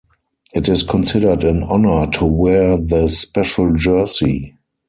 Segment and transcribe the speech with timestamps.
[0.55, 4.57] It is considered an honor to wear the special jersey.